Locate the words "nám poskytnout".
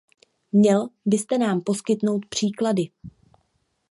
1.37-2.25